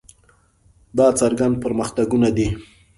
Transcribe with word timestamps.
دا 0.97 1.07
څرګند 1.19 1.55
پرمختګونه 1.63 2.29
دي. 2.37 2.47